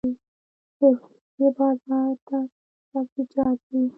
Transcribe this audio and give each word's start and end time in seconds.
د 0.79 0.81
روسیې 0.81 1.47
بازار 1.57 2.11
ته 2.27 2.39
سبزیجات 2.91 3.57
ځي 3.69 3.83